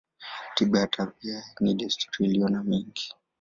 Tiba 0.55 0.79
ya 0.79 0.87
tabia 0.87 1.43
ni 1.59 1.73
desturi 1.75 2.25
iliyo 2.25 2.49
na 2.49 2.63
mengi. 2.63 3.13